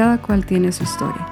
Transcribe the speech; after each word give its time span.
cada 0.00 0.16
cual 0.16 0.46
tiene 0.46 0.72
su 0.72 0.82
historia, 0.82 1.26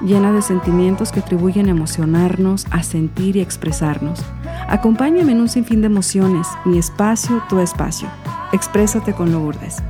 llena 0.00 0.32
de 0.32 0.40
sentimientos 0.40 1.12
que 1.12 1.20
atribuyen 1.20 1.66
a 1.66 1.72
emocionarnos, 1.72 2.66
a 2.70 2.82
sentir 2.82 3.36
y 3.36 3.42
expresarnos. 3.42 4.24
Acompáñame 4.66 5.32
en 5.32 5.42
un 5.42 5.48
sinfín 5.50 5.82
de 5.82 5.88
emociones, 5.88 6.48
mi 6.64 6.78
espacio, 6.78 7.42
tu 7.50 7.58
espacio. 7.58 8.08
Exprésate 8.54 9.12
con 9.12 9.30
Lourdes. 9.30 9.82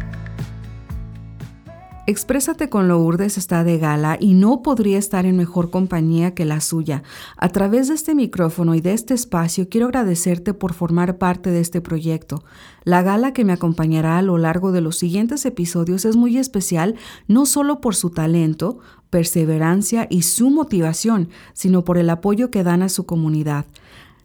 Exprésate 2.09 2.71
con 2.71 2.89
Lourdes 2.89 3.37
está 3.37 3.65
de 3.65 3.77
gala 3.77 4.17
y 4.19 4.33
no 4.33 4.63
podría 4.63 4.97
estar 4.97 5.27
en 5.27 5.37
mejor 5.37 5.69
compañía 5.69 6.35
que 6.35 6.47
la 6.47 6.63
suya. 6.63 7.03
A 7.37 7.51
través 7.51 7.89
de 7.89 7.95
este 7.95 8.15
micrófono 8.15 8.75
y 8.75 8.81
de 8.81 8.95
este 8.95 9.13
espacio 9.13 9.69
quiero 9.69 9.89
agradecerte 9.89 10.55
por 10.55 10.73
formar 10.73 11.19
parte 11.19 11.51
de 11.51 11.61
este 11.61 11.83
proyecto. 11.83 12.43
La 12.83 13.03
gala 13.03 13.35
que 13.35 13.45
me 13.45 13.53
acompañará 13.53 14.17
a 14.17 14.23
lo 14.23 14.39
largo 14.39 14.73
de 14.73 14.81
los 14.81 14.97
siguientes 14.97 15.45
episodios 15.45 16.07
es 16.07 16.17
muy 16.17 16.39
especial 16.39 16.95
no 17.27 17.45
solo 17.45 17.83
por 17.83 17.95
su 17.95 18.09
talento, 18.09 18.79
perseverancia 19.11 20.07
y 20.09 20.23
su 20.23 20.49
motivación, 20.49 21.29
sino 21.53 21.85
por 21.85 21.99
el 21.99 22.09
apoyo 22.09 22.51
que 22.51 22.65
dan 22.65 22.81
a 22.83 22.89
su 22.89 23.05
comunidad. 23.05 23.67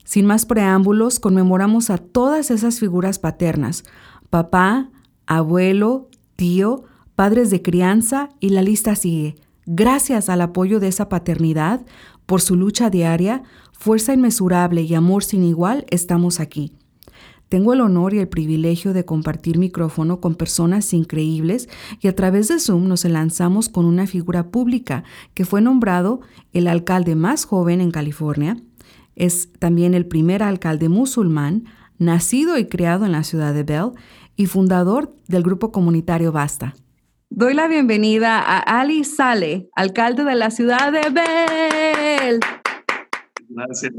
Sin 0.06 0.26
más 0.26 0.46
preámbulos, 0.46 1.20
conmemoramos 1.20 1.90
a 1.90 1.98
todas 1.98 2.50
esas 2.50 2.80
figuras 2.80 3.20
paternas, 3.20 3.84
papá, 4.30 4.90
abuelo, 5.28 6.08
tío, 6.38 6.86
padres 7.16 7.50
de 7.50 7.62
crianza 7.62 8.30
y 8.40 8.50
la 8.50 8.62
lista 8.62 8.96
sigue. 8.96 9.36
Gracias 9.66 10.30
al 10.30 10.42
apoyo 10.42 10.80
de 10.80 10.88
esa 10.90 11.10
paternidad, 11.10 11.86
por 12.26 12.42
su 12.42 12.56
lucha 12.56 12.90
diaria, 12.90 13.44
fuerza 13.72 14.14
inmesurable 14.14 14.82
y 14.82 14.94
amor 14.96 15.24
sin 15.24 15.44
igual, 15.44 15.86
estamos 15.90 16.40
aquí. 16.40 16.74
Tengo 17.54 17.74
el 17.74 17.82
honor 17.82 18.16
y 18.16 18.20
el 18.20 18.28
privilegio 18.28 18.94
de 18.94 19.06
compartir 19.06 19.60
micrófono 19.60 20.20
con 20.20 20.34
personas 20.34 20.92
increíbles 20.92 21.70
y 22.02 22.08
a 22.08 22.16
través 22.16 22.48
de 22.48 22.60
Zoom 22.60 22.88
nos 22.88 23.06
lanzamos 23.06 23.70
con 23.70 23.86
una 23.86 24.08
figura 24.08 24.48
pública 24.50 25.04
que 25.36 25.46
fue 25.46 25.62
nombrado 25.62 26.22
el 26.52 26.68
alcalde 26.68 27.16
más 27.16 27.46
joven 27.46 27.80
en 27.80 27.92
California. 27.92 28.58
Es 29.16 29.50
también 29.60 29.94
el 29.94 30.08
primer 30.08 30.42
alcalde 30.42 30.90
musulmán, 30.90 31.66
nacido 32.00 32.58
y 32.58 32.66
criado 32.66 33.06
en 33.06 33.12
la 33.12 33.24
ciudad 33.24 33.54
de 33.54 33.62
Bell 33.62 33.92
y 34.36 34.48
fundador 34.48 35.14
del 35.28 35.44
grupo 35.44 35.72
comunitario 35.72 36.32
Basta. 36.32 36.74
Doy 37.36 37.56
la 37.56 37.68
bienvenida 37.68 38.38
a 38.38 38.60
Ali 38.60 39.04
Sale, 39.04 39.68
alcalde 39.76 40.24
de 40.24 40.36
la 40.36 40.52
ciudad 40.52 40.92
de 40.92 41.10
Bell. 41.10 42.40
Gracias. 43.50 43.92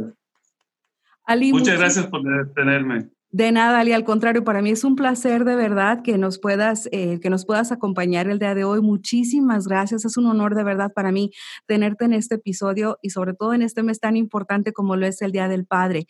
Muchas 1.50 1.76
gracias 1.76 2.06
por 2.06 2.22
tenerme. 2.54 3.10
De 3.32 3.50
nada, 3.50 3.80
Ali, 3.80 3.90
al 3.90 4.04
contrario, 4.04 4.44
para 4.44 4.62
mí 4.62 4.70
es 4.70 4.84
un 4.84 4.94
placer 4.94 5.44
de 5.44 5.56
verdad 5.56 6.02
que 6.04 6.16
nos 6.16 6.38
puedas, 6.38 6.88
eh, 6.92 7.18
que 7.18 7.28
nos 7.28 7.44
puedas 7.44 7.72
acompañar 7.72 8.28
el 8.28 8.38
día 8.38 8.54
de 8.54 8.62
hoy. 8.62 8.80
Muchísimas 8.80 9.66
gracias. 9.66 10.04
Es 10.04 10.16
un 10.16 10.26
honor 10.26 10.54
de 10.54 10.62
verdad 10.62 10.92
para 10.94 11.10
mí 11.10 11.32
tenerte 11.66 12.04
en 12.04 12.12
este 12.12 12.36
episodio 12.36 12.98
y 13.02 13.10
sobre 13.10 13.34
todo 13.34 13.52
en 13.52 13.62
este 13.62 13.82
mes 13.82 13.98
tan 13.98 14.16
importante 14.16 14.72
como 14.72 14.94
lo 14.94 15.06
es 15.06 15.20
el 15.22 15.32
Día 15.32 15.48
del 15.48 15.66
Padre. 15.66 16.06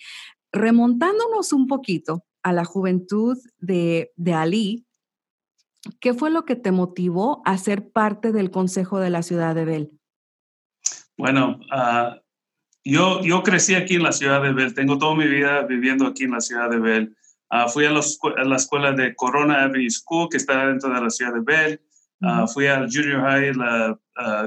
Remontándonos 0.52 1.55
un 1.55 1.69
poquito 1.69 2.27
a 2.42 2.52
la 2.52 2.67
juventud 2.67 3.39
de, 3.56 4.11
de 4.14 4.34
Ali, 4.34 4.84
¿Qué 6.01 6.15
fue 6.15 6.31
lo 6.31 6.45
que 6.45 6.57
te 6.57 6.73
motivó 6.73 7.43
a 7.45 7.59
ser 7.59 7.91
parte 7.91 8.33
del 8.33 8.51
Consejo 8.51 9.01
de 9.01 9.11
la 9.11 9.23
Ciudad 9.23 9.55
de 9.55 9.65
Bell? 9.65 9.91
Bueno, 11.17 11.61
ah, 11.71 12.21
yo, 12.85 13.23
yo 13.23 13.43
crecí 13.43 13.75
aquí 13.75 13.95
en 13.95 14.03
la 14.03 14.13
ciudad 14.13 14.43
de 14.43 14.53
Bell, 14.53 14.75
tengo 14.75 14.99
toda 14.99 15.15
mi 15.15 15.27
vida 15.27 15.63
viviendo 15.63 16.07
aquí 16.07 16.25
en 16.25 16.33
la 16.33 16.41
ciudad 16.41 16.71
de 16.71 16.79
Bell. 16.79 17.17
Ah, 17.51 17.69
fui 17.69 17.85
a, 17.85 17.91
la 17.91 18.57
escuela 18.57 18.93
de 18.93 19.15
Corona 19.15 19.63
Avenue 19.63 19.91
School, 19.91 20.29
que 20.31 20.39
está 20.39 20.67
dentro 20.67 20.93
de 20.93 21.01
la 21.01 21.11
ciudad 21.11 21.35
de 21.35 21.41
Bell. 21.41 21.81
Ah, 22.23 22.47
fui 22.47 22.67
al 22.67 22.89
Junior 22.91 23.21
High, 23.21 23.55
la 23.55 23.98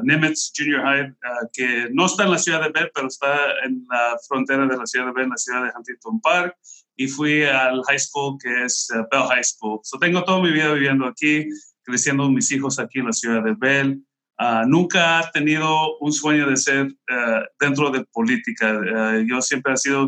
Nimitz 0.03 0.51
Junior 0.55 0.81
High, 0.81 1.13
que 1.53 1.89
no 1.91 2.07
está 2.07 2.23
en 2.23 2.31
la 2.31 2.37
ciudad 2.39 2.61
de 2.61 2.69
Bell, 2.69 2.91
pero 2.93 3.07
está 3.07 3.37
en 3.63 3.85
la 3.89 4.17
frontera 4.27 4.65
de 4.65 4.77
la 4.77 4.85
ciudad 4.85 5.05
de 5.05 5.11
Bell, 5.13 5.25
en 5.25 5.29
la 5.29 5.37
ciudad 5.37 5.63
de 5.63 5.71
Huntington 5.77 6.19
Park 6.21 6.57
y 6.97 7.07
fui 7.07 7.43
al 7.43 7.83
high 7.87 7.99
school 7.99 8.37
que 8.41 8.65
es 8.65 8.89
uh, 8.91 9.03
Bell 9.11 9.27
High 9.29 9.43
School. 9.43 9.79
So 9.83 9.97
tengo 9.99 10.23
toda 10.23 10.41
mi 10.41 10.51
vida 10.51 10.73
viviendo 10.73 11.05
aquí, 11.05 11.47
creciendo 11.83 12.29
mis 12.29 12.51
hijos 12.51 12.79
aquí 12.79 12.99
en 12.99 13.05
la 13.05 13.13
ciudad 13.13 13.43
de 13.43 13.53
Bell. 13.53 14.01
Uh, 14.39 14.67
nunca 14.67 15.21
he 15.21 15.31
tenido 15.31 15.97
un 15.99 16.11
sueño 16.11 16.49
de 16.49 16.57
ser 16.57 16.87
uh, 16.87 17.45
dentro 17.59 17.91
de 17.91 18.03
política. 18.11 18.81
yo 19.25 19.41
siempre 19.41 19.73
he 19.73 19.77
sido 19.77 20.05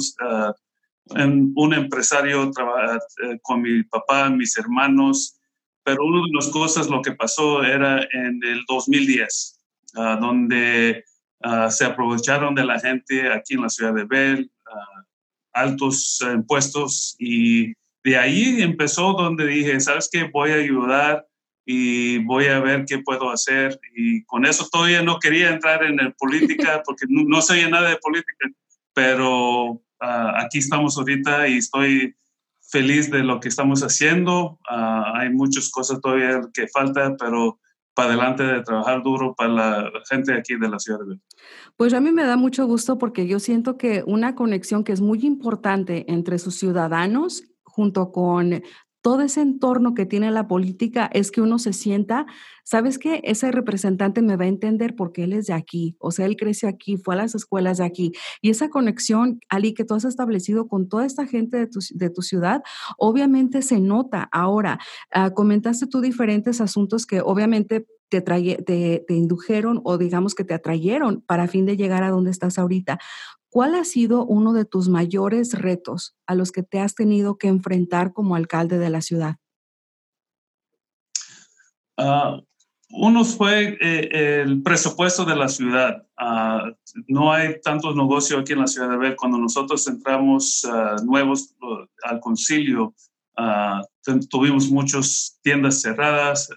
un 1.56 1.74
empresario 1.74 2.52
con 3.42 3.62
mi 3.62 3.82
papá, 3.84 4.30
mis 4.30 4.56
hermanos, 4.58 5.40
pero 5.84 6.04
una 6.06 6.22
de 6.22 6.34
las 6.34 6.48
cosas 6.50 6.88
lo 6.88 7.02
que 7.02 7.14
pasó 7.14 7.64
era 7.64 8.04
en 8.12 8.40
el 8.44 8.64
2010, 8.68 9.60
donde 10.22 11.04
se 11.70 11.86
aprovecharon 11.86 12.54
de 12.54 12.64
la 12.64 12.80
gente 12.80 13.32
aquí 13.34 13.56
en 13.56 13.62
la 13.62 13.70
ciudad 13.70 13.96
de 13.96 14.04
Bell, 14.04 14.52
altos 15.54 16.20
impuestos 16.22 17.16
y 17.20 17.74
de 18.04 18.18
ahí 18.18 18.62
empezó 18.62 19.14
donde 19.14 19.46
dije, 19.48 19.80
¿sabes 19.80 20.10
qué? 20.12 20.24
Voy 20.24 20.52
a 20.52 20.56
ayudar 20.56 21.26
y 21.66 22.18
voy 22.20 22.48
a 22.48 22.60
ver 22.60 22.86
qué 22.86 23.00
puedo 23.00 23.30
hacer. 23.30 23.80
Y 23.96 24.24
con 24.24 24.46
eso 24.46 24.68
todavía 24.72 25.04
no 25.04 25.20
quería 25.20 25.50
entrar 25.50 25.84
en 25.84 26.00
el 26.00 26.14
política 26.14 26.82
porque 26.86 27.06
no, 27.08 27.24
no 27.26 27.42
sabía 27.42 27.70
nada 27.70 27.90
de 27.90 27.98
política, 27.98 28.50
pero 28.94 29.82
ah, 30.00 30.42
aquí 30.44 30.59
estamos 30.59 30.98
ahorita 30.98 31.48
y 31.48 31.58
estoy 31.58 32.16
feliz 32.62 33.12
de 33.12 33.24
lo 33.24 33.40
que 33.40 33.50
estamos 33.50 33.82
haciendo. 33.82 34.59
Ah, 34.70 35.14
hay 35.16 35.30
muchas 35.30 35.70
cosas 35.70 36.00
todavía 36.02 36.42
que 36.54 36.68
falta, 36.68 37.16
pero 37.18 37.59
para 38.00 38.14
adelante 38.14 38.44
de 38.44 38.64
trabajar 38.64 39.04
duro 39.04 39.36
para 39.36 39.50
la 39.50 39.92
gente 40.10 40.34
aquí 40.34 40.56
de 40.56 40.70
la 40.70 40.80
ciudad 40.80 41.00
de 41.06 41.20
Pues 41.76 41.94
a 41.94 42.00
mí 42.00 42.14
me 42.14 42.24
da 42.24 42.38
mucho 42.38 42.66
gusto 42.66 42.98
porque 42.98 43.28
yo 43.28 43.40
siento 43.42 43.78
que 43.78 44.04
una 44.08 44.36
conexión 44.36 44.86
que 44.86 44.94
es 44.94 45.02
muy 45.02 45.26
importante 45.26 46.06
entre 46.09 46.40
sus 46.40 46.56
ciudadanos 46.56 47.44
junto 47.62 48.14
con 48.14 48.64
todo 49.02 49.22
ese 49.22 49.42
entorno 49.42 49.94
que 49.94 50.06
tiene 50.06 50.32
la 50.32 50.48
política 50.48 51.10
es 51.14 51.32
que 51.32 51.42
uno 51.42 51.60
se 51.60 51.74
sienta, 51.74 52.26
¿sabes 52.64 53.00
qué? 53.00 53.22
Ese 53.24 53.52
representante 53.52 54.22
me 54.22 54.36
va 54.36 54.46
a 54.46 54.50
entender 54.50 54.96
porque 54.96 55.24
él 55.24 55.34
es 55.34 55.48
de 55.48 55.54
aquí, 55.54 55.96
o 56.00 56.12
sea, 56.12 56.26
él 56.26 56.36
creció 56.36 56.68
aquí, 56.68 56.98
fue 56.98 57.16
a 57.16 57.18
las 57.18 57.36
escuelas 57.36 57.78
de 57.78 57.86
aquí. 57.86 58.12
Y 58.42 58.50
esa 58.50 58.70
conexión, 58.70 59.40
Ali, 59.50 59.74
que 59.74 59.86
tú 59.86 59.94
has 59.94 60.06
establecido 60.06 60.68
con 60.68 60.90
toda 60.90 61.06
esta 61.06 61.26
gente 61.26 61.58
de 61.58 62.09
tu, 62.09 62.22
ciudad, 62.22 62.62
obviamente 62.98 63.62
se 63.62 63.80
nota. 63.80 64.28
Ahora, 64.32 64.80
ah, 65.12 65.32
comentaste 65.32 65.88
tú 65.88 66.02
diferentes 66.02 66.59
asuntos 66.62 67.06
que 67.06 67.22
obviamente 67.22 67.86
te, 68.09 68.22
te, 68.22 69.04
te, 69.08 69.14
indujeron 69.14 69.82
o 69.84 69.98
digamos 69.98 70.36
que 70.36 70.44
te 70.44 70.54
atrayeron 70.54 71.22
para 71.22 71.48
fin 71.48 71.66
de 71.66 71.78
llegar 71.78 72.04
a 72.04 72.09
donde 72.09 72.32
estás 72.32 72.58
ahorita. 72.58 73.00
¿Cuál 73.50 73.74
ha 73.74 73.84
sido 73.84 74.26
uno 74.26 74.54
de 74.54 74.64
tus 74.64 74.90
mayores 74.90 75.54
retos 75.54 76.16
a 76.28 76.36
los 76.36 76.52
que 76.52 76.62
te 76.62 76.80
has 76.80 76.94
tenido 76.94 77.38
que 77.38 77.48
enfrentar 77.48 78.14
como 78.14 78.36
alcalde 78.36 78.78
de 78.78 78.92
la 78.92 79.02
ciudad? 79.02 79.38
Uh, 81.98 82.42
uno 82.92 83.26
fue 83.26 83.78
eh, 83.82 84.42
el 84.42 84.62
presupuesto 84.62 85.26
de 85.26 85.36
la 85.36 85.48
ciudad. 85.48 86.06
Uh, 86.22 86.74
no 87.08 87.34
hay 87.34 87.59
tantos 87.62 87.96
negocios 87.96 88.40
aquí 88.40 88.54
en 88.54 88.59
la 88.59 88.68
ciudad 88.68 88.90
de 88.90 88.98
Bell. 88.98 89.16
Cuando 89.16 89.40
nosotros 89.40 89.86
entramos 89.88 90.64
uh, 90.66 91.04
nuevos 91.04 91.56
al 92.04 92.20
concilio, 92.20 92.94
tuvimos 94.30 94.70
muchas 94.70 95.40
tiendas 95.42 95.82
cerradas 95.82 96.50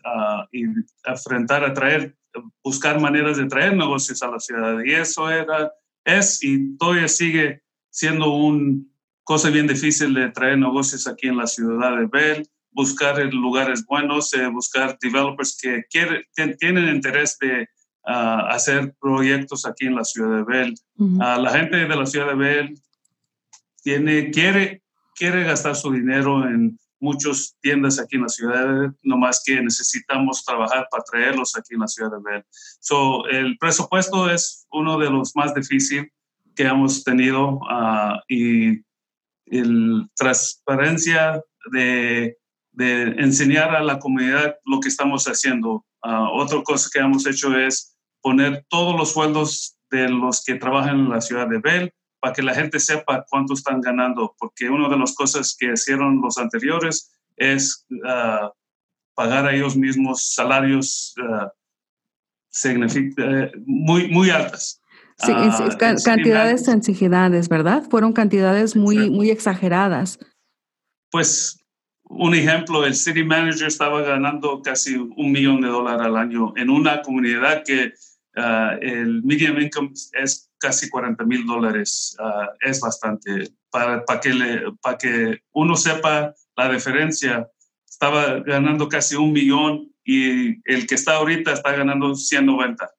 y 0.51 0.65
enfrentar 1.05 1.65
a 1.65 1.73
traer, 1.73 2.17
buscar 2.65 3.01
maneras 3.01 3.37
de 3.37 3.47
traer 3.47 3.77
negocios 3.77 4.21
a 4.23 4.29
la 4.29 4.41
ciudad. 4.41 4.79
Y 4.85 4.93
eso 4.93 5.31
era 5.31 5.73
es 6.05 6.43
y 6.43 6.77
todavía 6.77 7.09
sigue 7.09 7.63
siendo 7.91 8.33
una 8.33 8.83
cosa 9.25 9.51
bien 9.51 9.67
difícil 9.67 10.15
de 10.15 10.31
traer 10.31 10.59
negocios 10.59 11.07
aquí 11.07 11.29
en 11.29 11.37
la 11.37 11.47
ciudad 11.47 11.97
de 11.97 12.07
Bell, 12.07 12.49
buscar 12.71 13.23
lugares 13.33 13.85
buenos, 13.87 14.33
eh, 14.35 14.47
buscar 14.49 14.99
developers 15.01 15.59
que 15.61 15.85
quieren, 15.91 16.23
tienen 16.59 16.89
interés 16.89 17.39
de 17.39 17.69
ah, 18.05 18.49
hacer 18.51 18.95
proyectos 19.01 19.67
aquí 19.67 19.87
en 19.87 19.95
la 19.95 20.05
ciudad 20.05 20.39
de 20.39 20.45
Bell. 20.45 20.75
Ah, 21.21 21.39
la 21.39 21.51
gente 21.51 21.77
de 21.77 21.97
la 21.97 22.07
ciudad 22.07 22.29
de 22.29 22.35
Bell 22.35 22.75
tiene, 23.83 24.31
quiere, 24.31 24.83
quiere 25.15 25.45
gastar 25.45 25.77
su 25.77 25.93
dinero 25.93 26.49
en 26.49 26.79
muchas 27.03 27.57
tiendas 27.61 27.99
aquí 27.99 28.17
en 28.17 28.23
la 28.23 28.29
ciudad, 28.29 28.95
no 29.03 29.19
más 29.19 29.43
que 29.45 29.61
necesitamos 29.61 30.45
trabajar 30.45 30.87
para 30.91 31.03
traerlos 31.03 31.57
aquí 31.57 31.75
en 31.75 31.81
la 31.81 31.89
ciudad 31.89 32.11
de 32.13 32.23
Bell. 32.23 32.45
So, 32.81 33.27
el 33.27 33.59
presupuesto 33.59 34.31
es 34.31 34.67
uno 34.71 34.99
de 34.99 35.11
los 35.11 35.35
más 35.35 35.53
difíciles 35.53 36.11
que 36.55 36.63
hemos 36.63 37.03
tenido 37.03 37.55
uh, 37.55 38.21
y 38.29 38.83
la 39.47 40.09
transparencia 40.15 41.43
de, 41.73 42.39
enseñar 42.79 43.75
a 43.75 43.83
la 43.83 43.99
comunidad 43.99 44.57
lo 44.65 44.81
que 44.81 44.89
estamos 44.89 45.27
haciendo. 45.27 45.85
Uh, 46.05 46.29
otra 46.33 46.63
cosa 46.63 46.89
que 46.93 47.01
hemos 47.01 47.27
hecho 47.27 47.57
es 47.59 47.97
poner 48.23 48.65
todos 48.69 48.97
los 48.97 49.13
sueldos 49.13 49.77
de 49.91 50.09
los 50.09 50.43
que 50.45 50.55
trabajan 50.55 51.01
en 51.01 51.11
la 51.11 51.21
ciudad 51.21 51.49
de 51.49 51.59
Bell 51.59 51.93
para 52.23 52.35
que 52.35 52.43
la 52.43 52.55
gente 52.55 52.79
sepa 52.79 53.27
cuánto 53.29 53.55
están 53.55 53.81
ganando, 53.81 54.37
porque 54.39 54.71
una 54.71 54.89
de 54.89 54.97
las 54.97 55.13
cosas 55.13 55.57
que 55.59 55.73
hicieron 55.73 56.21
los 56.23 56.39
anteriores 56.39 57.13
es 57.37 57.85
ah, 58.07 58.53
pagar 59.15 59.45
a 59.47 59.53
ellos 59.53 59.77
mismos 59.77 60.33
salarios 60.33 61.17
ah, 61.21 61.53
significa, 62.49 63.51
muy, 63.67 64.07
muy 64.07 64.31
altas. 64.31 64.81
Sí, 65.19 65.33
es, 65.33 66.05
cantidades 66.05 66.65
sensibilidades, 66.65 67.49
¿verdad? 67.49 67.83
Fueron 67.91 68.13
cantidades 68.13 68.77
muy, 68.77 69.11
muy 69.11 69.31
exageradas. 69.31 70.21
Pues 71.11 71.59
un 72.05 72.35
ejemplo, 72.37 72.87
el 72.87 72.95
city 72.95 73.25
manager 73.25 73.67
estaba 73.67 74.01
ganando 74.03 74.63
casi 74.63 74.95
un 74.95 75.33
millón 75.33 75.61
de 75.61 75.69
dólares 75.69 76.07
al 76.07 76.17
año 76.17 76.53
en 76.57 76.71
una 76.71 77.03
comunidad 77.03 77.65
que 77.65 77.95
ah, 78.37 78.77
el 78.81 79.23
median 79.23 79.61
income 79.61 79.93
es 80.13 80.51
casi 80.59 80.89
40 80.89 81.25
mil 81.25 81.47
dólares. 81.47 82.17
Ah, 82.19 82.51
es 82.61 82.81
bastante. 82.81 83.53
Para, 83.71 84.05
para, 84.05 84.21
que 84.21 84.35
le, 84.35 84.73
para 84.83 84.99
que 84.99 85.43
uno 85.53 85.77
sepa 85.77 86.35
la 86.57 86.71
diferencia, 86.71 87.49
estaba 87.89 88.41
ganando 88.41 88.89
casi 88.89 89.17
un 89.17 89.33
millón 89.33 89.91
y 90.05 90.61
el 90.71 90.87
que 90.87 90.95
está 90.95 91.17
ahorita 91.17 91.53
está 91.53 91.73
ganando 91.73 92.15
190. 92.15 92.91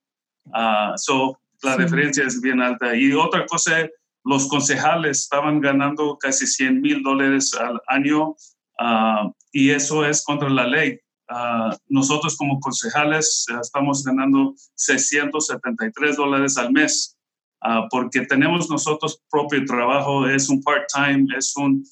Uh, 0.46 0.98
so, 0.98 1.40
la 1.62 1.78
diferencia 1.78 2.26
es 2.26 2.42
bien 2.42 2.62
alta. 2.62 2.96
Y 2.96 3.14
otra 3.14 3.46
cosa, 3.46 3.88
los 4.24 4.48
concejales 4.48 5.22
estaban 5.22 5.62
ganando 5.62 6.18
casi 6.18 6.48
100 6.48 6.82
mil 6.82 7.04
dólares 7.04 7.54
al 7.54 7.80
año 7.88 8.36
Ah, 8.80 9.32
y 9.52 9.70
eso 9.70 10.06
es 10.06 10.24
contra 10.24 10.50
la 10.50 10.68
ley. 10.68 11.00
Ah, 11.30 11.76
nosotros 11.88 12.36
como 12.38 12.60
concejales 12.60 13.46
eh, 13.50 13.58
estamos 13.62 14.04
ganando 14.04 14.54
673 14.76 16.18
dólares 16.18 16.58
al 16.58 16.72
mes 16.72 17.18
uh, 17.64 17.88
porque 17.90 18.26
tenemos 18.26 18.70
nosotros 18.70 19.22
propio 19.30 19.64
trabajo, 19.66 20.28
es 20.28 20.50
un 20.50 20.62
part-time, 20.62 21.28
es 21.38 21.56
un 21.56 21.84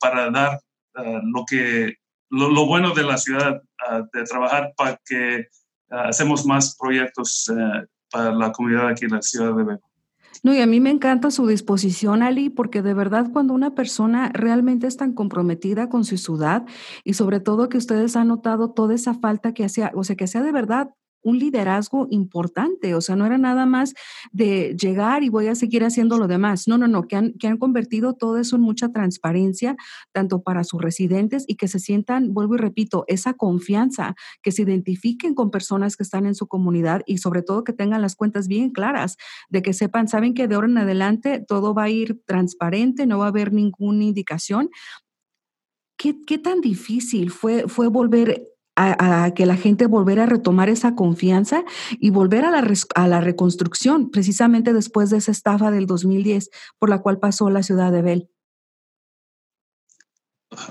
para 0.00 0.30
dar 0.30 0.60
lo 0.94 1.44
que 1.44 1.96
lo, 2.30 2.64
bueno 2.64 2.94
de 2.94 3.02
la 3.02 3.18
ciudad, 3.18 3.60
de 4.12 4.22
trabajar 4.22 4.72
para 4.76 5.00
que 5.04 5.48
hacemos 5.90 6.44
más 6.44 6.76
proyectos 6.76 7.50
eh, 7.50 7.86
para 8.10 8.32
la 8.32 8.52
comunidad 8.52 8.88
aquí 8.88 9.04
en 9.04 9.12
la 9.12 9.22
ciudad 9.22 9.54
de 9.54 9.64
Beco. 9.64 9.87
No, 10.44 10.54
y 10.54 10.60
a 10.60 10.66
mí 10.66 10.80
me 10.80 10.90
encanta 10.90 11.30
su 11.30 11.46
disposición, 11.46 12.22
Ali, 12.22 12.48
porque 12.50 12.82
de 12.82 12.94
verdad 12.94 13.28
cuando 13.32 13.54
una 13.54 13.74
persona 13.74 14.30
realmente 14.32 14.86
es 14.86 14.96
tan 14.96 15.12
comprometida 15.12 15.88
con 15.88 16.04
su 16.04 16.16
ciudad 16.16 16.64
y 17.04 17.14
sobre 17.14 17.40
todo 17.40 17.68
que 17.68 17.78
ustedes 17.78 18.14
han 18.16 18.28
notado 18.28 18.70
toda 18.70 18.94
esa 18.94 19.14
falta 19.14 19.52
que 19.52 19.64
hacía, 19.64 19.90
o 19.94 20.04
sea, 20.04 20.16
que 20.16 20.26
sea 20.28 20.42
de 20.42 20.52
verdad 20.52 20.90
un 21.22 21.38
liderazgo 21.38 22.06
importante, 22.10 22.94
o 22.94 23.00
sea, 23.00 23.16
no 23.16 23.26
era 23.26 23.38
nada 23.38 23.66
más 23.66 23.94
de 24.32 24.76
llegar 24.80 25.22
y 25.22 25.28
voy 25.28 25.48
a 25.48 25.54
seguir 25.54 25.84
haciendo 25.84 26.18
lo 26.18 26.28
demás. 26.28 26.68
No, 26.68 26.78
no, 26.78 26.88
no, 26.88 27.02
que 27.02 27.16
han, 27.16 27.32
que 27.34 27.48
han 27.48 27.58
convertido 27.58 28.14
todo 28.14 28.38
eso 28.38 28.56
en 28.56 28.62
mucha 28.62 28.90
transparencia, 28.90 29.76
tanto 30.12 30.42
para 30.42 30.64
sus 30.64 30.80
residentes 30.80 31.44
y 31.46 31.56
que 31.56 31.68
se 31.68 31.78
sientan, 31.78 32.32
vuelvo 32.32 32.54
y 32.54 32.58
repito, 32.58 33.04
esa 33.08 33.34
confianza, 33.34 34.14
que 34.42 34.52
se 34.52 34.62
identifiquen 34.62 35.34
con 35.34 35.50
personas 35.50 35.96
que 35.96 36.02
están 36.02 36.26
en 36.26 36.34
su 36.34 36.46
comunidad 36.46 37.02
y 37.06 37.18
sobre 37.18 37.42
todo 37.42 37.64
que 37.64 37.72
tengan 37.72 38.02
las 38.02 38.16
cuentas 38.16 38.48
bien 38.48 38.70
claras, 38.70 39.16
de 39.48 39.62
que 39.62 39.72
sepan, 39.72 40.08
saben 40.08 40.34
que 40.34 40.48
de 40.48 40.54
ahora 40.54 40.68
en 40.68 40.78
adelante 40.78 41.44
todo 41.46 41.74
va 41.74 41.84
a 41.84 41.90
ir 41.90 42.22
transparente, 42.26 43.06
no 43.06 43.18
va 43.18 43.26
a 43.26 43.28
haber 43.28 43.52
ninguna 43.52 44.04
indicación. 44.04 44.70
¿Qué, 45.96 46.16
qué 46.24 46.38
tan 46.38 46.60
difícil 46.60 47.30
fue, 47.30 47.66
fue 47.66 47.88
volver 47.88 48.46
a, 48.78 49.32
que 49.34 49.46
la 49.46 49.56
gente 49.56 49.86
volviera 49.86 50.22
a 50.22 50.26
retomar 50.26 50.68
esa 50.68 50.94
confianza 50.94 51.64
y 51.98 52.10
volver 52.10 52.44
a 52.44 52.50
la, 52.50 52.72
a 52.94 53.08
la 53.08 53.20
reconstrucción, 53.20 54.10
precisamente 54.10 54.72
después 54.72 55.10
de 55.10 55.18
esa 55.18 55.32
estafa 55.32 55.70
del 55.70 55.86
2010 55.86 56.50
por 56.78 56.88
la 56.88 57.00
cual 57.00 57.18
pasó 57.18 57.50
la 57.50 57.62
ciudad 57.62 57.92
de 57.92 58.02
Bell. 58.02 58.28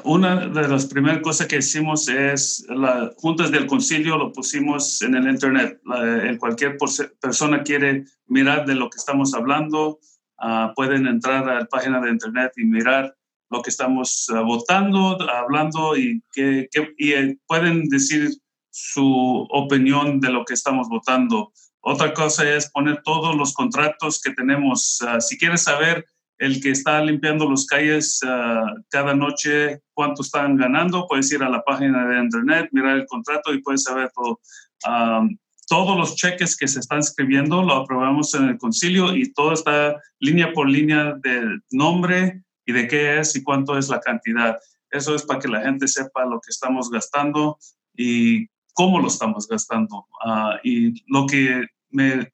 Una 0.03 0.47
de 0.47 0.67
las 0.67 0.87
primeras 0.87 1.21
cosas 1.21 1.47
que 1.47 1.57
hicimos 1.57 2.07
es 2.09 2.65
las 2.69 3.13
juntas 3.17 3.51
del 3.51 3.67
concilio, 3.67 4.17
lo 4.17 4.33
pusimos 4.33 5.01
en 5.03 5.15
el 5.15 5.27
internet. 5.29 5.79
en 6.23 6.37
cualquier 6.37 6.77
persona 7.21 7.61
quiere 7.61 8.05
mirar 8.25 8.65
de 8.65 8.73
lo 8.73 8.89
que 8.89 8.97
estamos 8.97 9.35
hablando, 9.35 9.99
uh, 10.39 10.73
pueden 10.75 11.05
entrar 11.05 11.47
a 11.47 11.59
la 11.59 11.65
página 11.65 12.01
de 12.01 12.09
internet 12.09 12.53
y 12.57 12.65
mirar 12.65 13.16
lo 13.49 13.61
que 13.61 13.69
estamos 13.69 14.27
eh, 14.29 14.39
votando, 14.39 15.17
hablando 15.29 15.95
y, 15.95 16.21
que, 16.31 16.67
y 16.97 17.11
eh, 17.13 17.37
pueden 17.47 17.87
decir 17.89 18.29
su 18.69 19.47
opinión 19.49 20.19
de 20.19 20.29
lo 20.29 20.45
que 20.45 20.53
estamos 20.53 20.87
votando. 20.89 21.51
Otra 21.81 22.13
cosa 22.13 22.47
es 22.49 22.69
poner 22.69 23.01
todos 23.03 23.35
los 23.35 23.53
contratos 23.53 24.21
que 24.21 24.33
tenemos. 24.33 24.99
Ah, 25.01 25.21
si 25.21 25.37
quieres 25.37 25.63
saber 25.63 26.05
el 26.37 26.61
que 26.61 26.71
está 26.71 27.01
limpiando 27.01 27.49
las 27.49 27.65
calles 27.65 28.19
ah, 28.25 28.73
cada 28.89 29.15
noche, 29.15 29.81
cuánto 29.93 30.21
están 30.21 30.57
ganando, 30.57 31.07
puedes 31.07 31.31
ir 31.31 31.41
a 31.43 31.49
la 31.49 31.63
página 31.63 32.07
de 32.07 32.19
internet, 32.19 32.69
mirar 32.71 32.97
el 32.97 33.07
contrato 33.07 33.53
y 33.53 33.61
puedes 33.61 33.83
saber 33.83 34.11
todo. 34.13 34.39
Ah, 34.85 35.25
todos 35.69 35.97
los 35.97 36.15
cheques 36.15 36.55
que 36.55 36.67
se 36.67 36.79
están 36.79 36.99
escribiendo 36.99 37.61
lo 37.61 37.73
aprobamos 37.73 38.33
en 38.35 38.49
el 38.49 38.57
concilio 38.57 39.15
y 39.15 39.33
todo 39.33 39.53
está 39.53 39.99
línea 40.19 40.53
por 40.53 40.69
línea 40.69 41.15
de 41.21 41.59
nombre, 41.71 42.43
y 42.67 42.73
de 42.73 42.87
qué 42.87 43.19
es 43.19 43.35
y 43.35 43.43
cuánto 43.43 43.77
es 43.77 43.89
la 43.89 44.01
cantidad. 44.01 44.59
Eso 44.91 45.15
es 45.15 45.23
para 45.23 45.39
que 45.39 45.47
la 45.47 45.61
gente 45.61 45.87
sepa 45.87 46.25
lo 46.25 46.39
que 46.41 46.49
estamos 46.49 46.91
gastando 46.91 47.57
y 47.95 48.47
cómo 48.73 48.99
lo 48.99 49.07
estamos 49.07 49.47
gastando. 49.47 50.05
Ah, 50.23 50.59
y 50.63 51.03
lo 51.11 51.25
que 51.25 51.65
me, 51.89 52.31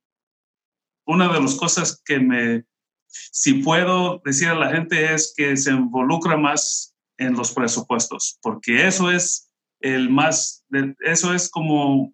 una 1.05 1.31
de 1.31 1.39
las 1.39 1.55
cosas 1.55 2.01
que 2.03 2.19
me, 2.19 2.65
si 3.07 3.53
puedo 3.55 4.21
decir 4.25 4.49
a 4.49 4.55
la 4.55 4.71
gente 4.71 5.13
es 5.13 5.33
que 5.37 5.55
se 5.55 5.71
involucra 5.71 6.35
más 6.35 6.95
en 7.17 7.33
los 7.33 7.51
presupuestos, 7.51 8.39
porque 8.41 8.87
eso 8.87 9.11
es 9.11 9.51
el 9.81 10.09
más, 10.09 10.65
eso 11.01 11.33
es 11.33 11.47
como 11.47 12.11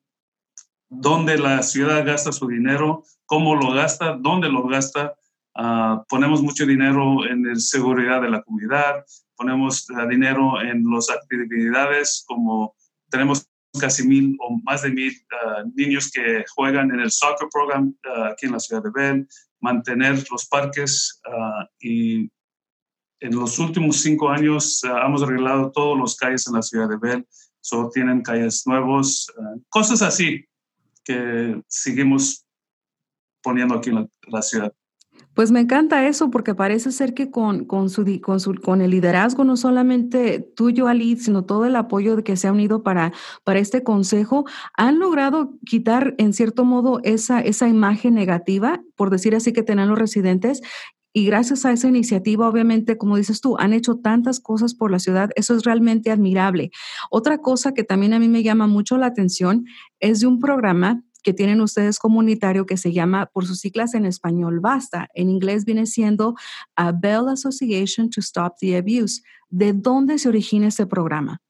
dónde 0.90 1.38
la 1.38 1.64
ciudad 1.64 2.06
gasta 2.06 2.34
su 2.34 2.48
dinero, 2.48 3.04
cómo 3.26 3.56
lo 3.56 3.72
gasta, 3.72 4.18
dónde 4.20 4.50
lo 4.50 4.68
gasta 4.68 5.16
Ah, 5.62 6.06
ponemos 6.08 6.42
mucho 6.42 6.66
dinero 6.66 7.26
en 7.26 7.46
la 7.46 7.56
seguridad 7.56 8.22
de 8.22 8.30
la 8.30 8.42
comunidad, 8.42 9.04
ponemos 9.36 9.86
ah, 9.94 10.06
dinero 10.06 10.62
en 10.62 10.90
las 10.90 11.10
actividades 11.10 12.24
como 12.26 12.78
tenemos 13.10 13.46
casi 13.78 14.08
mil 14.08 14.38
o 14.40 14.58
más 14.64 14.84
de 14.84 14.92
mil 14.92 15.12
ah, 15.34 15.66
niños 15.76 16.10
que 16.12 16.46
juegan 16.56 16.92
en 16.92 17.02
el 17.02 17.12
soccer 17.12 17.50
program 17.52 17.94
aquí 18.32 18.46
en 18.46 18.54
la 18.54 18.60
ciudad 18.62 18.82
de 18.82 18.90
Bell, 18.90 19.28
mantener 19.60 20.24
los 20.32 20.48
parques 20.48 21.22
y 21.82 22.32
en 23.20 23.36
los 23.36 23.60
últimos 23.60 23.98
cinco 23.98 24.30
años 24.30 24.82
hemos 24.86 25.24
arreglado 25.24 25.74
todos 25.74 25.98
los 25.98 26.16
calles 26.16 26.48
en 26.48 26.54
la 26.54 26.62
ciudad 26.62 26.88
de 26.88 26.96
Bell, 26.96 27.28
solo 27.60 27.90
tienen 27.90 28.22
calles 28.22 28.66
nuevos, 28.66 29.30
cosas 29.68 30.02
así 30.04 30.46
que 31.04 31.62
seguimos 31.68 32.46
poniendo 33.44 33.76
aquí 33.76 33.90
en 33.90 34.10
la 34.28 34.42
ciudad. 34.42 34.74
Pues 35.40 35.52
me 35.52 35.62
encanta 35.62 36.06
eso 36.06 36.32
porque 36.32 36.54
parece 36.54 36.92
ser 36.92 37.14
que 37.14 37.32
con, 37.32 37.64
con, 37.64 37.90
su, 37.90 38.04
con, 38.20 38.42
su, 38.42 38.56
con 38.56 38.82
el 38.82 38.92
liderazgo, 38.92 39.46
no 39.46 39.56
solamente 39.56 40.42
tuyo, 40.42 40.90
Ali, 40.90 41.16
sino 41.16 41.46
todo 41.46 41.64
el 41.64 41.78
apoyo 41.78 42.18
de 42.18 42.26
que 42.26 42.36
se 42.36 42.50
ha 42.50 42.52
unido 42.52 42.84
para, 42.84 43.14
para 43.46 43.60
este 43.60 43.82
consejo, 43.82 44.44
han 44.76 45.00
logrado 45.00 45.54
quitar 45.66 46.14
en 46.18 46.34
cierto 46.34 46.66
modo 46.66 47.00
esa, 47.06 47.40
esa 47.40 47.70
imagen 47.70 48.16
negativa, 48.16 48.82
por 48.98 49.12
decir 49.12 49.34
así, 49.34 49.54
que 49.54 49.64
tenían 49.64 49.88
los 49.88 49.98
residentes 49.98 50.62
y 51.14 51.26
gracias 51.26 51.66
a 51.66 51.72
esa 51.72 51.88
iniciativa, 51.88 52.48
obviamente, 52.48 52.98
como 52.98 53.16
dices 53.16 53.40
tú, 53.40 53.58
han 53.58 53.72
hecho 53.72 53.96
tantas 53.96 54.40
cosas 54.40 54.76
por 54.76 54.92
la 54.92 55.00
ciudad. 55.00 55.30
Eso 55.36 55.56
es 55.56 55.64
realmente 55.64 56.12
admirable. 56.12 56.70
Otra 57.10 57.38
cosa 57.38 57.74
que 57.74 57.86
también 57.86 58.14
a 58.14 58.20
mí 58.20 58.28
me 58.28 58.44
llama 58.44 58.68
mucho 58.68 58.98
la 58.98 59.08
atención 59.08 59.66
es 60.00 60.20
de 60.20 60.28
un 60.28 60.40
programa 60.40 61.02
que 61.24 61.34
tienen 61.34 61.62
ustedes 61.62 62.00
comunitario 62.00 62.66
que 62.66 62.78
se 62.78 62.94
llama, 62.94 63.28
por 63.28 63.46
sus 63.46 63.60
siglas 63.60 63.94
en 63.94 64.06
español, 64.06 64.60
BASTA. 64.60 65.10
En 65.14 65.30
inglés 65.30 65.66
viene 65.66 65.86
siendo 65.86 66.36
a 66.76 66.92
Bell 66.92 67.28
Association 67.30 68.10
to 68.10 68.22
Stop 68.22 68.56
the 68.60 68.78
Abuse. 68.78 69.22
¿De 69.50 69.74
dónde 69.74 70.18
se 70.20 70.30
origina 70.30 70.68
este 70.68 70.86
programa? 70.86 71.42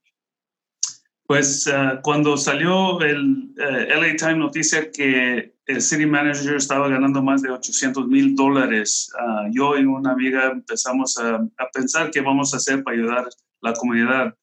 Pues 1.29 1.67
ah, 1.67 1.99
cuando 2.01 2.37
salió 2.37 2.99
el 3.01 3.53
eh, 3.57 3.95
LA 3.95 4.15
Times 4.15 4.37
noticia 4.37 4.89
que 4.89 5.53
el 5.67 5.81
city 5.81 6.07
manager 6.07 6.55
estaba 6.55 6.89
ganando 6.89 7.21
más 7.21 7.43
de 7.43 7.51
800 7.51 8.07
mil 8.07 8.35
dólares, 8.35 9.11
ah, 9.19 9.47
yo 9.51 9.77
y 9.77 9.85
una 9.85 10.13
amiga 10.13 10.49
empezamos 10.49 11.19
a, 11.19 11.35
a, 11.35 11.69
pensar 11.71 12.09
qué 12.09 12.21
vamos 12.21 12.53
a 12.53 12.57
hacer 12.57 12.83
para 12.83 12.97
ayudar 12.97 13.19
a 13.19 13.29
la 13.61 13.73
comunidad. 13.73 14.35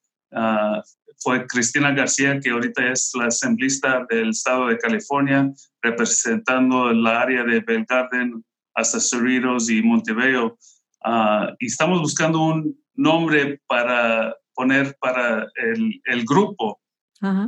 Fue 1.18 1.46
Cristina 1.46 1.92
García, 1.92 2.38
que 2.40 2.50
ahorita 2.50 2.92
es 2.92 3.12
la 3.14 3.26
asamblista 3.26 4.06
del 4.10 4.30
estado 4.30 4.68
de 4.68 4.78
California, 4.78 5.50
representando 5.82 6.90
el 6.90 7.06
área 7.06 7.42
de 7.44 7.60
Bell 7.60 7.86
Garden 7.88 8.44
hasta 8.74 9.00
Cerritos 9.00 9.70
y 9.70 9.82
Montebello. 9.82 10.56
Ah, 11.04 11.54
y 11.58 11.66
estamos 11.66 12.00
buscando 12.00 12.40
un 12.40 12.78
nombre 12.94 13.60
para 13.66 14.34
poner 14.54 14.96
para 15.00 15.46
el, 15.56 16.00
el 16.04 16.24
grupo. 16.24 16.80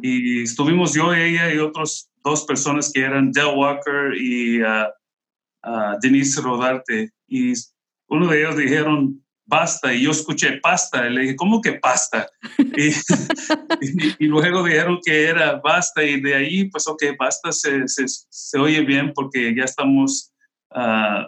Y 0.03 0.43
estuvimos 0.43 0.95
yo, 0.95 1.13
ella 1.13 1.53
y 1.53 1.59
otras 1.59 2.11
dos 2.25 2.45
personas 2.45 2.91
que 2.93 3.01
eran 3.01 3.31
Del 3.31 3.55
Walker 3.55 4.15
y 4.17 4.61
ah, 4.63 5.97
Denise 6.01 6.41
Rodarte. 6.41 7.11
Y 7.27 7.53
uno 8.09 8.27
de 8.29 8.41
ellos 8.41 8.57
dijeron, 8.57 9.23
basta, 9.49 9.95
y 9.95 10.03
yo 10.03 10.11
escuché 10.11 10.59
pasta, 10.59 11.07
y 11.07 11.13
le 11.13 11.21
dije, 11.23 11.37
¿cómo 11.37 11.61
que 11.63 11.73
pasta? 11.73 12.29
y, 14.19 14.27
luego 14.27 14.63
dijeron 14.63 15.01
que 15.03 15.25
era 15.25 15.57
basta, 15.57 16.05
y 16.05 16.21
de 16.21 16.35
ahí, 16.35 16.65
pues, 16.69 16.87
ok, 16.87 17.03
basta 17.19 17.51
se, 17.51 17.85
se, 17.89 18.59
oye 18.59 18.83
bien 18.83 19.13
porque 19.15 19.55
ya 19.57 19.65
estamos, 19.65 20.33
uh, 20.75 21.25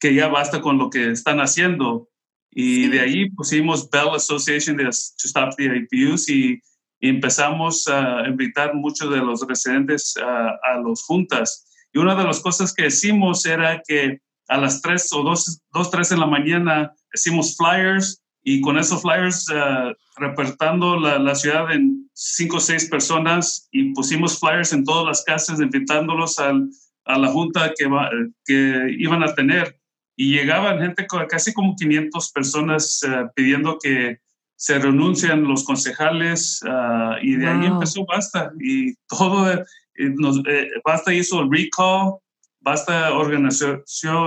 que 0.00 0.14
ya 0.14 0.28
basta 0.28 0.62
con 0.62 0.78
lo 0.78 0.88
que 0.88 1.10
están 1.10 1.38
haciendo. 1.40 2.08
Y 2.50 2.88
de 2.88 3.00
ahí 3.00 3.30
pusimos 3.30 3.88
Bell 3.90 4.14
Association 4.14 4.76
to 4.76 4.88
Stop 4.90 5.54
the 5.56 5.66
Abuse 5.66 6.32
y, 6.32 6.60
empezamos 7.04 7.88
a 7.88 8.28
invitar 8.28 8.76
muchos 8.76 9.10
de 9.10 9.16
los 9.16 9.44
residentes 9.48 10.14
a, 10.18 10.50
a 10.62 10.78
los 10.78 11.02
juntas. 11.02 11.66
Y 11.92 11.98
una 11.98 12.14
de 12.14 12.22
las 12.22 12.38
cosas 12.38 12.72
que 12.72 12.86
hicimos 12.86 13.44
era 13.44 13.82
que 13.84 14.20
a 14.46 14.56
las 14.56 14.80
3 14.82 15.12
o 15.14 15.22
2, 15.24 15.62
2 15.72 15.90
3 15.90 16.12
en 16.12 16.20
la 16.20 16.26
mañana 16.26 16.94
hicimos 17.12 17.56
flyers 17.56 18.22
y 18.44 18.60
con 18.60 18.78
esos 18.78 19.02
flyers 19.02 19.46
uh, 19.50 19.94
repartando 20.16 20.98
la, 20.98 21.18
la, 21.18 21.34
ciudad 21.34 21.72
en 21.72 22.08
5 22.14 22.56
o 22.56 22.60
6 22.60 22.88
personas 22.90 23.68
y 23.70 23.92
pusimos 23.94 24.38
flyers 24.38 24.72
en 24.72 24.84
todas 24.84 25.06
las 25.06 25.24
casas 25.24 25.60
invitándolos 25.60 26.38
al, 26.38 26.68
a 27.04 27.18
la 27.18 27.28
junta 27.28 27.72
que, 27.76 27.86
va, 27.86 28.10
que 28.44 28.96
iban 28.98 29.22
a 29.22 29.34
tener. 29.34 29.78
Y 30.16 30.32
llegaban 30.32 30.80
gente, 30.80 31.06
casi 31.28 31.52
como 31.52 31.74
500 31.76 32.32
personas 32.32 33.00
uh, 33.04 33.28
pidiendo 33.34 33.78
que 33.78 34.18
se 34.56 34.78
renuncian 34.78 35.44
los 35.44 35.64
concejales 35.64 36.60
uh, 36.64 37.16
y 37.22 37.36
de 37.36 37.48
ahí 37.48 37.66
empezó 37.66 38.04
Basta. 38.04 38.52
Y 38.60 38.94
todo, 39.08 39.50
eh, 39.52 39.64
nos, 39.96 40.38
eh, 40.46 40.68
Basta 40.84 41.12
hizo 41.14 41.40
el 41.42 41.50
recall, 41.50 42.14
Basta 42.60 43.12
organizó 43.14 43.82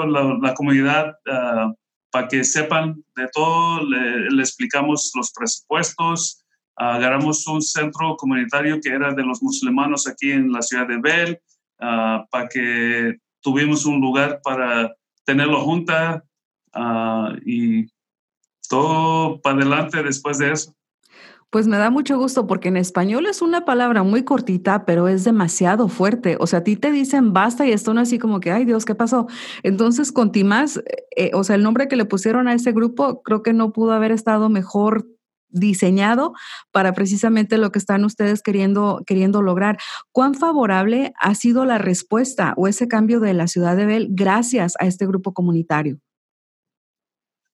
la, 0.06 0.38
la 0.42 0.54
comunidad 0.54 1.14
para 2.16 2.30
que 2.30 2.46
sepan 2.46 3.04
de 3.14 3.28
todo, 3.34 3.84
le, 3.84 4.30
le 4.30 4.42
explicamos 4.42 5.12
los 5.16 5.34
presupuestos, 5.34 6.46
agarramos 6.78 7.46
un 7.46 7.62
centro 7.62 8.16
comunitario 8.16 8.80
que 8.80 8.88
era 8.88 9.14
de 9.14 9.22
los 9.22 9.44
musulmanos 9.44 10.08
aquí 10.08 10.32
en 10.32 10.50
la 10.50 10.62
ciudad 10.62 10.88
de 10.88 10.98
Bell, 10.98 11.42
para 11.78 12.48
que 12.48 13.18
tuvimos 13.42 13.86
un 13.86 14.00
lugar 14.00 14.40
para 14.42 14.96
tenerlo 15.26 15.60
junta 15.60 16.24
uh, 16.74 17.36
y 17.46 17.86
todo 18.70 19.42
para 19.42 19.58
adelante 19.58 20.02
después 20.02 20.38
de 20.38 20.54
eso. 20.54 20.74
Pues 21.56 21.68
me 21.68 21.78
da 21.78 21.90
mucho 21.90 22.18
gusto 22.18 22.48
porque 22.48 22.68
en 22.68 22.76
español 22.76 23.28
es 23.28 23.42
una 23.42 23.64
palabra 23.64 24.04
muy 24.04 24.26
cortita, 24.26 24.84
pero 24.84 25.08
es 25.08 25.24
demasiado 25.24 25.88
fuerte. 25.88 26.36
O 26.42 26.48
sea, 26.48 26.60
a 26.60 26.64
ti 26.66 26.76
te 26.76 26.92
dicen 26.92 27.32
basta 27.32 27.66
y 27.66 27.72
esto 27.72 27.94
no 27.94 28.02
así 28.02 28.20
como 28.20 28.42
que, 28.42 28.52
ay 28.52 28.66
Dios, 28.66 28.84
¿qué 28.84 28.94
pasó? 28.94 29.28
Entonces, 29.64 30.12
con 30.12 30.34
eh, 30.36 31.32
o 31.34 31.46
sea, 31.46 31.56
el 31.56 31.64
nombre 31.64 31.88
que 31.88 31.96
le 31.96 32.04
pusieron 32.04 32.50
a 32.50 32.54
ese 32.54 32.74
grupo 32.74 33.24
creo 33.24 33.42
que 33.42 33.54
no 33.54 33.72
pudo 33.72 33.94
haber 33.94 34.12
estado 34.12 34.50
mejor 34.50 35.08
diseñado 35.48 36.34
para 36.74 36.92
precisamente 36.92 37.58
lo 37.58 37.72
que 37.72 37.80
están 37.80 38.04
ustedes 38.04 38.42
queriendo, 38.42 39.02
queriendo 39.08 39.42
lograr. 39.42 39.78
¿Cuán 40.12 40.34
favorable 40.34 41.14
ha 41.22 41.36
sido 41.36 41.64
la 41.64 41.78
respuesta 41.78 42.54
o 42.58 42.68
ese 42.68 42.90
cambio 42.90 43.22
de 43.22 43.34
la 43.34 43.48
ciudad 43.48 43.78
de 43.78 43.86
Bell 43.86 44.10
gracias 44.12 44.74
a 44.78 44.88
este 44.88 45.08
grupo 45.08 45.34
comunitario? 45.34 46.00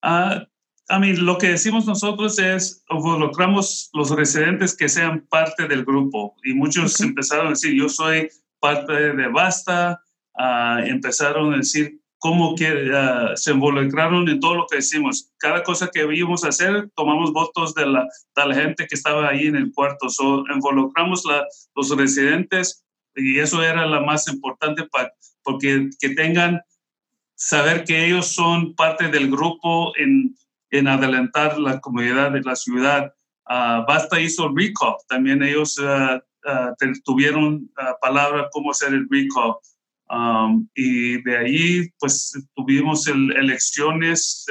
Uh, 0.02 0.51
a 0.92 0.98
mí, 0.98 1.14
lo 1.14 1.38
que 1.38 1.48
decimos 1.48 1.86
nosotros 1.86 2.38
es 2.38 2.84
involucramos 2.90 3.88
los 3.94 4.10
residentes 4.10 4.76
que 4.76 4.90
sean 4.90 5.26
parte 5.30 5.66
del 5.66 5.86
grupo 5.86 6.36
y 6.44 6.52
muchos 6.52 7.00
empezaron 7.00 7.46
a 7.46 7.50
decir, 7.50 7.72
yo 7.74 7.88
soy 7.88 8.28
parte 8.60 9.14
de 9.14 9.28
Basta, 9.28 10.02
uh, 10.34 10.84
empezaron 10.84 11.54
a 11.54 11.56
decir 11.56 11.98
cómo 12.18 12.54
que, 12.54 12.90
uh, 12.90 13.34
se 13.36 13.52
involucraron 13.52 14.28
en 14.28 14.38
todo 14.38 14.54
lo 14.54 14.66
que 14.66 14.76
decimos. 14.76 15.32
Cada 15.38 15.62
cosa 15.62 15.88
que 15.90 16.06
íbamos 16.14 16.44
a 16.44 16.48
hacer, 16.48 16.90
tomamos 16.94 17.32
votos 17.32 17.74
de 17.74 17.86
la, 17.86 18.06
de 18.36 18.46
la 18.46 18.54
gente 18.54 18.86
que 18.86 18.94
estaba 18.94 19.30
ahí 19.30 19.46
en 19.46 19.56
el 19.56 19.72
cuarto. 19.72 20.10
So, 20.10 20.44
involucramos 20.54 21.24
la, 21.24 21.46
los 21.74 21.96
residentes 21.96 22.84
y 23.16 23.38
eso 23.38 23.62
era 23.62 23.86
lo 23.86 24.04
más 24.04 24.28
importante 24.28 24.84
para 24.92 25.10
porque 25.42 25.88
que 25.98 26.10
tengan 26.10 26.60
saber 27.34 27.84
que 27.84 28.06
ellos 28.06 28.26
son 28.26 28.74
parte 28.74 29.08
del 29.08 29.30
grupo 29.30 29.92
en 29.96 30.36
en 30.72 30.88
adelantar 30.88 31.58
la 31.58 31.78
comunidad 31.80 32.32
de 32.32 32.40
la 32.40 32.56
ciudad. 32.56 33.14
Uh, 33.48 33.84
Basta 33.86 34.18
hizo 34.18 34.46
el 34.46 34.56
recall, 34.56 34.96
también 35.08 35.42
ellos 35.42 35.78
uh, 35.78 36.16
uh, 36.16 36.92
tuvieron 37.04 37.70
palabra 38.00 38.48
cómo 38.50 38.70
hacer 38.72 38.92
el 38.94 39.06
recall. 39.08 39.56
Um, 40.08 40.68
y 40.74 41.22
de 41.22 41.38
ahí, 41.38 41.90
pues, 41.98 42.32
tuvimos 42.54 43.06
el, 43.06 43.34
elecciones, 43.36 44.44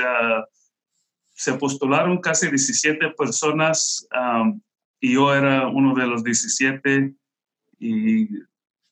se 1.34 1.54
postularon 1.54 2.20
casi 2.20 2.50
17 2.50 3.12
personas 3.12 4.08
um, 4.16 4.60
y 5.00 5.14
yo 5.14 5.34
era 5.34 5.68
uno 5.68 5.94
de 5.94 6.08
los 6.08 6.24
17 6.24 7.14
y 7.80 8.26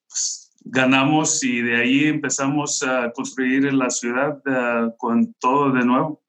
pues, 0.07 0.51
ganamos 0.61 1.43
y 1.43 1.61
de 1.61 1.75
ahí 1.75 2.05
empezamos 2.05 2.83
a 2.83 3.11
construir 3.11 3.71
la 3.73 3.89
ciudad 3.89 4.41
con 4.97 5.33
todo 5.39 5.71
de 5.71 5.85
nuevo. 5.85 6.21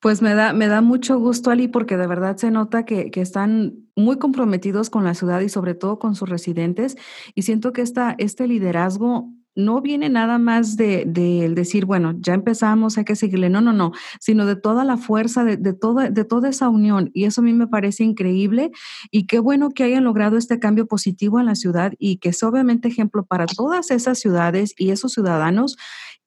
Pues 0.00 0.22
me 0.22 0.34
da, 0.34 0.54
me 0.54 0.66
da 0.66 0.80
mucho 0.80 1.18
gusto, 1.18 1.50
Ali, 1.50 1.68
porque 1.68 1.98
de 1.98 2.06
verdad 2.06 2.36
se 2.38 2.50
nota 2.50 2.84
que, 2.86 3.10
que, 3.10 3.20
están 3.20 3.86
muy 3.96 4.16
comprometidos 4.18 4.88
con 4.88 5.04
la 5.04 5.14
ciudad 5.14 5.40
y 5.40 5.50
sobre 5.50 5.74
todo 5.74 5.98
con 5.98 6.14
sus 6.14 6.28
residentes. 6.28 6.96
Y 7.34 7.42
siento 7.42 7.74
que 7.74 7.82
esta, 7.82 8.14
este 8.18 8.48
liderazgo 8.48 9.28
no 9.54 9.80
viene 9.80 10.08
nada 10.08 10.38
más 10.38 10.76
de, 10.76 11.04
de, 11.06 11.48
decir, 11.50 11.84
bueno, 11.84 12.14
ya 12.18 12.34
empezamos, 12.34 12.98
hay 12.98 13.04
que 13.04 13.16
seguirle. 13.16 13.50
No, 13.50 13.60
no, 13.60 13.72
no, 13.72 13.92
sino 14.20 14.46
de 14.46 14.56
toda 14.56 14.84
la 14.84 14.96
fuerza, 14.96 15.44
de, 15.44 15.56
de, 15.56 15.72
toda, 15.72 16.10
de 16.10 16.24
toda 16.24 16.48
esa 16.48 16.68
unión. 16.68 17.10
Y 17.12 17.24
eso 17.24 17.40
a 17.40 17.44
mí 17.44 17.52
me 17.52 17.66
parece 17.66 18.04
increíble. 18.04 18.70
Y 19.10 19.26
qué 19.26 19.38
bueno 19.38 19.70
que 19.70 19.84
hayan 19.84 20.04
logrado 20.04 20.36
este 20.36 20.58
cambio 20.58 20.86
positivo 20.86 21.40
en 21.40 21.46
la 21.46 21.54
ciudad 21.54 21.92
y 21.98 22.18
que 22.18 22.30
es 22.30 22.42
obviamente 22.42 22.88
ejemplo 22.88 23.24
para 23.24 23.46
todas 23.46 23.90
esas 23.90 24.18
ciudades 24.18 24.74
y 24.78 24.90
esos 24.90 25.12
ciudadanos 25.12 25.76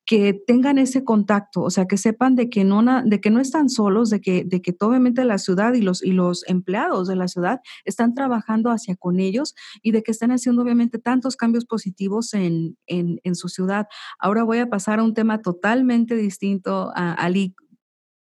que 0.05 0.33
tengan 0.33 0.77
ese 0.77 1.05
contacto, 1.05 1.61
o 1.61 1.69
sea, 1.69 1.85
que 1.85 1.97
sepan 1.97 2.35
de 2.35 2.49
que 2.49 2.65
no, 2.65 2.83
de 3.03 3.21
que 3.21 3.29
no 3.29 3.39
están 3.39 3.69
solos, 3.69 4.09
de 4.09 4.19
que, 4.19 4.43
de 4.43 4.61
que 4.61 4.75
obviamente 4.81 5.23
la 5.23 5.37
ciudad 5.37 5.73
y 5.73 5.81
los, 5.81 6.03
y 6.03 6.11
los 6.11 6.43
empleados 6.47 7.07
de 7.07 7.15
la 7.15 7.29
ciudad 7.29 7.61
están 7.85 8.13
trabajando 8.13 8.69
hacia 8.69 8.95
con 8.97 9.19
ellos 9.19 9.55
y 9.81 9.91
de 9.91 10.03
que 10.03 10.11
están 10.11 10.31
haciendo 10.31 10.61
obviamente 10.61 10.99
tantos 10.99 11.37
cambios 11.37 11.65
positivos 11.65 12.33
en, 12.33 12.77
en, 12.85 13.21
en 13.23 13.35
su 13.35 13.47
ciudad. 13.47 13.87
Ahora 14.19 14.43
voy 14.43 14.57
a 14.57 14.69
pasar 14.69 14.99
a 14.99 15.03
un 15.03 15.13
tema 15.13 15.41
totalmente 15.41 16.15
distinto 16.15 16.91
a 16.95 17.13
Ali. 17.13 17.55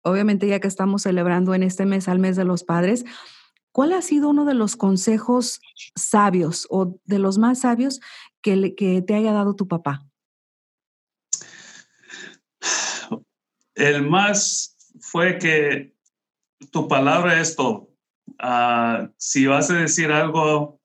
Obviamente 0.03 0.47
ya 0.47 0.59
que 0.59 0.67
estamos 0.67 1.03
celebrando 1.03 1.53
en 1.53 1.63
este 1.63 1.85
mes 1.85 2.09
al 2.09 2.19
mes 2.19 2.35
de 2.35 2.43
los 2.43 2.65
padres, 2.65 3.05
¿cuál 3.71 3.93
ha 3.93 4.01
sido 4.01 4.29
uno 4.29 4.43
de 4.43 4.53
los 4.53 4.75
consejos 4.75 5.61
sabios 5.95 6.67
o 6.69 6.99
de 7.05 7.19
los 7.19 7.37
más 7.37 7.59
sabios 7.59 8.01
que, 8.41 8.75
que 8.75 9.01
te 9.01 9.15
haya 9.15 9.31
dado 9.31 9.55
tu 9.55 9.67
papá? 9.67 10.08
El 13.79 14.05
más 14.05 14.75
fue 14.99 15.37
que 15.39 15.95
tu 16.69 16.89
palabra 16.89 17.39
es 17.39 17.55
todo. 17.55 17.87
Uh, 18.43 19.07
si 19.17 19.47
vas 19.47 19.71
a 19.71 19.75
decir 19.75 20.11
algo 20.11 20.81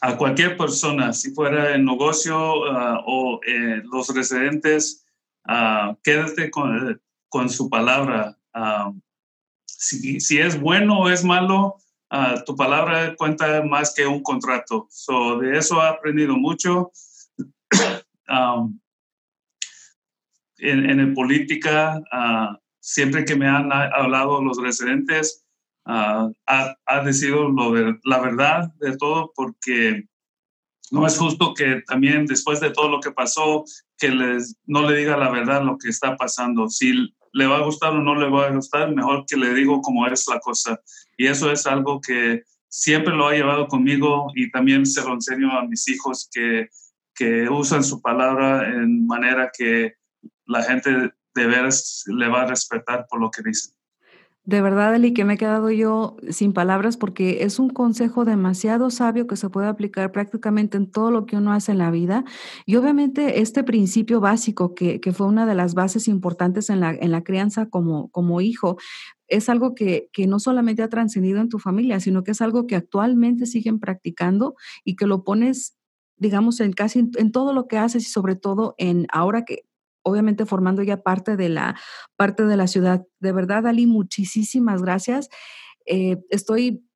a 0.00 0.16
cualquier 0.16 0.56
persona, 0.56 1.12
si 1.12 1.32
fuera 1.32 1.74
el 1.74 1.84
negocio 1.84 2.36
uh, 2.60 3.02
o 3.04 3.40
eh, 3.44 3.82
los 3.92 4.14
residentes, 4.14 5.04
uh, 5.48 5.96
quédate 6.04 6.48
con, 6.48 7.00
con, 7.28 7.50
su 7.50 7.68
palabra. 7.68 8.38
Si, 9.66 10.20
si, 10.20 10.38
es 10.38 10.60
bueno 10.60 11.00
o 11.00 11.08
es 11.10 11.24
malo, 11.24 11.76
tu 12.46 12.54
palabra 12.54 13.16
cuenta 13.16 13.62
más 13.64 13.92
que 13.92 14.06
un 14.06 14.22
contrato. 14.22 14.86
So, 14.90 15.38
de 15.38 15.58
eso 15.58 15.82
he 15.82 15.88
aprendido 15.88 16.36
mucho. 16.36 16.92
um, 18.28 18.78
en, 20.58 21.00
en 21.00 21.14
política, 21.14 22.00
uh, 22.12 22.56
siempre 22.80 23.24
que 23.24 23.36
me 23.36 23.48
han 23.48 23.72
hablado 23.72 24.42
los 24.42 24.60
residentes, 24.60 25.44
uh, 25.86 26.32
ha, 26.46 26.76
ha 26.86 27.04
decidido 27.04 27.48
lo 27.48 27.72
de, 27.72 27.98
la 28.04 28.20
verdad 28.20 28.72
de 28.80 28.96
todo 28.96 29.32
porque 29.34 30.06
no 30.90 31.06
es 31.06 31.18
justo 31.18 31.54
que 31.54 31.82
también 31.86 32.26
después 32.26 32.60
de 32.60 32.70
todo 32.70 32.88
lo 32.88 33.00
que 33.00 33.10
pasó, 33.10 33.64
que 33.98 34.08
les, 34.10 34.56
no 34.66 34.88
le 34.88 34.96
diga 34.98 35.16
la 35.16 35.30
verdad 35.30 35.62
lo 35.62 35.78
que 35.78 35.88
está 35.88 36.16
pasando. 36.16 36.68
Si 36.68 37.12
le 37.32 37.46
va 37.46 37.58
a 37.58 37.64
gustar 37.64 37.92
o 37.92 38.02
no 38.02 38.14
le 38.14 38.28
va 38.28 38.46
a 38.46 38.50
gustar, 38.50 38.94
mejor 38.94 39.24
que 39.26 39.36
le 39.36 39.52
digo 39.54 39.80
cómo 39.82 40.06
es 40.06 40.26
la 40.28 40.38
cosa. 40.38 40.80
Y 41.16 41.26
eso 41.26 41.50
es 41.50 41.66
algo 41.66 42.00
que 42.00 42.44
siempre 42.68 43.14
lo 43.14 43.26
ha 43.26 43.34
llevado 43.34 43.68
conmigo 43.68 44.30
y 44.34 44.50
también 44.50 44.86
se 44.86 45.02
lo 45.02 45.14
enseño 45.14 45.50
a 45.52 45.66
mis 45.66 45.88
hijos 45.88 46.28
que, 46.32 46.68
que 47.14 47.48
usan 47.48 47.82
su 47.82 48.00
palabra 48.00 48.68
en 48.68 49.06
manera 49.06 49.50
que 49.56 49.94
la 50.46 50.62
gente 50.62 51.12
de 51.34 51.46
veras 51.46 52.04
le 52.06 52.28
va 52.28 52.42
a 52.42 52.46
respetar 52.46 53.06
por 53.08 53.20
lo 53.20 53.30
que 53.30 53.42
dice. 53.42 53.76
De 54.46 54.62
verdad, 54.62 54.94
Eli, 54.94 55.12
que 55.12 55.24
me 55.24 55.34
he 55.34 55.38
quedado 55.38 55.72
yo 55.72 56.16
sin 56.30 56.52
palabras 56.52 56.96
porque 56.96 57.42
es 57.42 57.58
un 57.58 57.68
consejo 57.68 58.24
demasiado 58.24 58.90
sabio 58.90 59.26
que 59.26 59.34
se 59.34 59.50
puede 59.50 59.66
aplicar 59.66 60.12
prácticamente 60.12 60.76
en 60.76 60.88
todo 60.88 61.10
lo 61.10 61.26
que 61.26 61.36
uno 61.36 61.52
hace 61.52 61.72
en 61.72 61.78
la 61.78 61.90
vida. 61.90 62.24
Y 62.64 62.76
obviamente 62.76 63.40
este 63.40 63.64
principio 63.64 64.20
básico, 64.20 64.76
que, 64.76 65.00
que 65.00 65.12
fue 65.12 65.26
una 65.26 65.46
de 65.46 65.56
las 65.56 65.74
bases 65.74 66.06
importantes 66.06 66.70
en 66.70 66.78
la, 66.78 66.90
en 66.92 67.10
la 67.10 67.24
crianza 67.24 67.68
como, 67.68 68.08
como 68.12 68.40
hijo, 68.40 68.76
es 69.26 69.48
algo 69.48 69.74
que, 69.74 70.10
que 70.12 70.28
no 70.28 70.38
solamente 70.38 70.84
ha 70.84 70.88
trascendido 70.88 71.40
en 71.40 71.48
tu 71.48 71.58
familia, 71.58 71.98
sino 71.98 72.22
que 72.22 72.30
es 72.30 72.40
algo 72.40 72.68
que 72.68 72.76
actualmente 72.76 73.46
siguen 73.46 73.80
practicando 73.80 74.54
y 74.84 74.94
que 74.94 75.08
lo 75.08 75.24
pones 75.24 75.76
digamos, 76.18 76.60
en 76.60 76.72
casi 76.72 77.10
en 77.16 77.30
todo 77.30 77.52
lo 77.52 77.68
que 77.68 77.76
haces 77.76 78.06
y 78.06 78.10
sobre 78.10 78.36
todo 78.36 78.74
en 78.78 79.06
ahora 79.12 79.44
que 79.44 79.65
obviamente 80.06 80.46
formando 80.46 80.82
ya 80.82 80.98
parte 80.98 81.36
de 81.36 81.48
la, 81.48 81.76
parte 82.16 82.44
de 82.44 82.56
la 82.56 82.68
ciudad. 82.68 83.04
De 83.18 83.32
verdad, 83.32 83.66
Ali, 83.66 83.86
muchísimas 83.86 84.80
gracias. 84.80 85.28
Eh, 85.84 86.18
estoy 86.30 86.86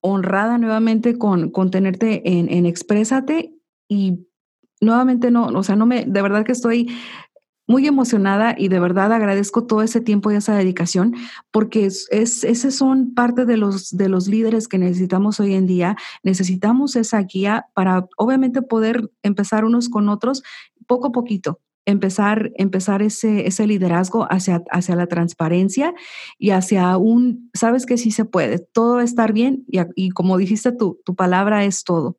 honrada 0.00 0.58
nuevamente 0.58 1.16
con, 1.16 1.50
con 1.50 1.70
tenerte 1.70 2.28
en, 2.28 2.50
en 2.50 2.66
Exprésate 2.66 3.54
y 3.88 4.26
nuevamente 4.80 5.30
no, 5.30 5.46
o 5.46 5.62
sea, 5.62 5.76
no 5.76 5.86
me, 5.86 6.04
de 6.04 6.22
verdad 6.22 6.44
que 6.44 6.52
estoy 6.52 6.88
muy 7.68 7.86
emocionada 7.86 8.54
y 8.56 8.68
de 8.68 8.80
verdad 8.80 9.12
agradezco 9.12 9.66
todo 9.66 9.82
ese 9.82 10.00
tiempo 10.00 10.30
y 10.30 10.36
esa 10.36 10.54
dedicación 10.54 11.14
porque 11.50 11.86
es, 11.86 12.08
es 12.10 12.74
son 12.74 13.14
parte 13.14 13.44
de 13.44 13.56
los, 13.56 13.96
de 13.96 14.08
los 14.08 14.26
líderes 14.26 14.68
que 14.68 14.78
necesitamos 14.78 15.38
hoy 15.38 15.54
en 15.54 15.66
día. 15.66 15.96
Necesitamos 16.22 16.96
esa 16.96 17.20
guía 17.22 17.66
para 17.74 18.06
obviamente 18.16 18.62
poder 18.62 19.10
empezar 19.22 19.64
unos 19.64 19.88
con 19.88 20.08
otros 20.08 20.42
poco 20.86 21.08
a 21.08 21.12
poquito 21.12 21.60
empezar, 21.86 22.52
empezar 22.56 23.00
ese, 23.00 23.46
ese 23.46 23.66
liderazgo 23.66 24.26
hacia, 24.30 24.62
hacia 24.70 24.96
la 24.96 25.06
transparencia 25.06 25.94
y 26.38 26.50
hacia 26.50 26.96
un, 26.98 27.50
sabes 27.54 27.86
que 27.86 27.96
sí 27.96 28.10
se 28.10 28.24
puede, 28.24 28.58
todo 28.58 28.96
va 28.96 29.00
a 29.00 29.04
estar 29.04 29.32
bien 29.32 29.64
y, 29.68 29.80
y 29.94 30.10
como 30.10 30.36
dijiste 30.36 30.72
tú, 30.72 31.00
tu 31.04 31.14
palabra 31.14 31.64
es 31.64 31.84
todo. 31.84 32.18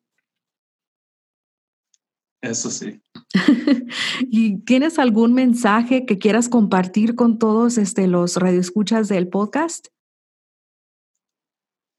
Eso 2.42 2.70
sí. 2.70 3.02
¿Y 4.22 4.60
tienes 4.60 5.00
algún 5.00 5.34
mensaje 5.34 6.06
que 6.06 6.18
quieras 6.18 6.50
compartir 6.50 7.16
con 7.16 7.40
todos 7.40 7.78
este, 7.78 8.08
los 8.08 8.38
radioescuchas 8.38 9.08
del 9.08 9.28
podcast? 9.28 9.88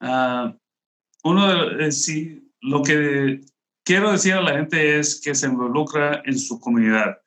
Uh, 0.01 0.55
uno 1.23 1.47
de, 1.47 1.87
eh, 1.87 1.91
sí, 1.91 2.49
lo 2.61 2.81
que 2.81 3.41
quiero 3.83 4.11
decir 4.11 4.33
a 4.33 4.41
la 4.41 4.53
gente 4.53 4.99
es 4.99 5.19
que 5.19 5.35
se 5.35 5.47
involucra 5.47 6.21
en 6.25 6.39
su 6.39 6.59
comunidad. 6.59 7.17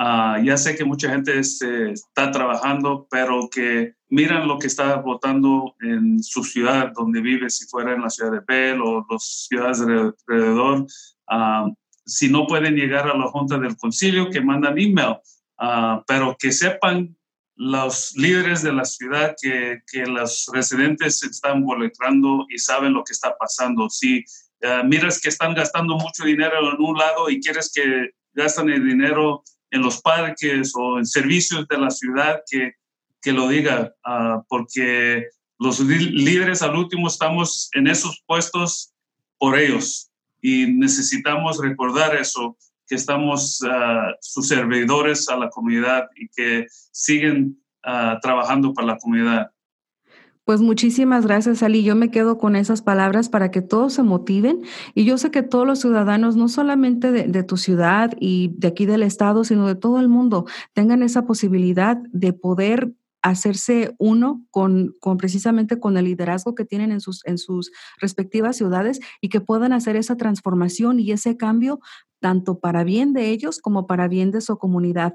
Uh, 0.00 0.42
ya 0.42 0.56
sé 0.56 0.76
que 0.76 0.84
mucha 0.86 1.10
gente 1.10 1.38
este, 1.38 1.92
está 1.92 2.30
trabajando, 2.30 3.06
pero 3.10 3.50
que 3.50 3.92
miran 4.08 4.48
lo 4.48 4.58
que 4.58 4.66
está 4.66 4.96
votando 4.96 5.74
en 5.78 6.22
su 6.22 6.42
ciudad 6.42 6.92
donde 6.94 7.20
vive, 7.20 7.50
si 7.50 7.66
fuera 7.66 7.92
en 7.92 8.00
la 8.00 8.08
ciudad 8.08 8.32
de 8.32 8.40
Bell 8.48 8.80
o 8.80 9.06
las 9.10 9.46
ciudades 9.46 9.82
alrededor. 9.82 10.86
Uh, 11.30 11.74
si 12.06 12.30
no 12.30 12.46
pueden 12.46 12.76
llegar 12.76 13.10
a 13.10 13.14
la 13.14 13.26
junta 13.26 13.58
del 13.58 13.76
concilio, 13.76 14.30
que 14.30 14.40
mandan 14.40 14.78
email, 14.78 15.18
uh, 15.60 16.02
pero 16.06 16.34
que 16.38 16.50
sepan 16.50 17.14
los 17.56 18.16
líderes 18.16 18.62
de 18.62 18.72
la 18.72 18.86
ciudad 18.86 19.34
que, 19.38 19.82
que 19.86 20.06
los 20.06 20.50
residentes 20.50 21.18
se 21.18 21.26
están 21.26 21.58
involucrando 21.58 22.46
y 22.48 22.56
saben 22.56 22.94
lo 22.94 23.04
que 23.04 23.12
está 23.12 23.36
pasando. 23.36 23.90
Si 23.90 24.24
miras 24.86 25.20
que 25.20 25.28
están 25.28 25.54
gastando 25.54 25.96
mucho 25.96 26.24
dinero 26.24 26.72
en 26.72 26.82
un 26.82 26.96
lado 26.96 27.28
y 27.28 27.38
quieres 27.38 27.70
que 27.74 28.10
gastan 28.32 28.70
el 28.70 28.82
dinero 28.86 29.42
en 29.70 29.82
los 29.82 30.00
parques 30.00 30.72
o 30.74 30.98
en 30.98 31.06
servicios 31.06 31.66
de 31.68 31.78
la 31.78 31.90
ciudad 31.90 32.40
que, 32.50 32.74
que 33.22 33.32
lo 33.32 33.48
diga, 33.48 33.94
uh, 34.06 34.42
porque 34.48 35.28
los 35.58 35.80
líderes 35.80 36.62
al 36.62 36.76
último 36.76 37.08
estamos 37.08 37.68
en 37.74 37.86
esos 37.86 38.22
puestos 38.26 38.92
por 39.38 39.58
ellos 39.58 40.10
y 40.40 40.66
necesitamos 40.66 41.58
recordar 41.60 42.14
eso, 42.16 42.56
que 42.86 42.94
estamos 42.94 43.60
uh, 43.62 44.14
sus 44.20 44.48
servidores 44.48 45.28
a 45.28 45.36
la 45.36 45.50
comunidad 45.50 46.08
y 46.16 46.28
que 46.28 46.66
siguen 46.90 47.62
uh, 47.86 48.18
trabajando 48.20 48.72
para 48.72 48.88
la 48.88 48.98
comunidad. 48.98 49.50
Pues 50.50 50.62
muchísimas 50.62 51.26
gracias, 51.26 51.62
Ali. 51.62 51.84
Yo 51.84 51.94
me 51.94 52.10
quedo 52.10 52.36
con 52.36 52.56
esas 52.56 52.82
palabras 52.82 53.28
para 53.28 53.52
que 53.52 53.62
todos 53.62 53.92
se 53.92 54.02
motiven. 54.02 54.62
Y 54.96 55.04
yo 55.04 55.16
sé 55.16 55.30
que 55.30 55.44
todos 55.44 55.64
los 55.64 55.78
ciudadanos, 55.78 56.34
no 56.34 56.48
solamente 56.48 57.12
de, 57.12 57.42
tu 57.44 57.56
ciudad 57.56 58.16
y 58.18 58.52
de 58.56 58.66
aquí 58.66 58.84
del 58.84 59.04
estado, 59.04 59.44
sino 59.44 59.68
de 59.68 59.76
todo 59.76 60.00
el 60.00 60.08
mundo, 60.08 60.46
tengan 60.72 61.04
esa 61.04 61.24
posibilidad 61.24 61.98
de 62.10 62.32
poder 62.32 62.92
hacerse 63.22 63.94
uno 64.00 64.44
con, 64.50 64.96
con, 64.98 65.18
precisamente 65.18 65.78
con 65.78 65.96
el 65.96 66.06
liderazgo 66.06 66.56
que 66.56 66.64
tienen 66.64 66.90
en 66.90 67.00
sus, 67.00 67.24
en 67.26 67.38
sus 67.38 67.70
respectivas 68.00 68.56
ciudades 68.56 68.98
y 69.20 69.28
que 69.28 69.40
puedan 69.40 69.72
hacer 69.72 69.94
esa 69.94 70.16
transformación 70.16 70.98
y 70.98 71.12
ese 71.12 71.36
cambio 71.36 71.78
tanto 72.18 72.58
para 72.58 72.82
bien 72.82 73.12
de 73.12 73.30
ellos 73.30 73.60
como 73.60 73.86
para 73.86 74.08
bien 74.08 74.32
de 74.32 74.40
su 74.40 74.58
comunidad. 74.58 75.14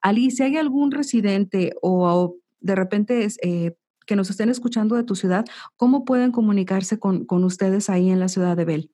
Ali, 0.00 0.30
si 0.30 0.44
hay 0.44 0.56
algún 0.56 0.92
residente 0.92 1.74
o, 1.82 2.36
de 2.60 2.74
repente 2.76 3.26
eh, 3.42 3.74
que 4.06 4.16
nos 4.16 4.30
estén 4.30 4.48
escuchando 4.48 4.96
de 4.96 5.04
tu 5.04 5.14
ciudad, 5.14 5.44
¿cómo 5.76 6.04
pueden 6.04 6.32
comunicarse 6.32 6.98
con, 6.98 7.24
con 7.24 7.44
ustedes 7.44 7.90
ahí 7.90 8.10
en 8.10 8.20
la 8.20 8.28
ciudad 8.28 8.56
de 8.56 8.64
Bell? 8.64 8.90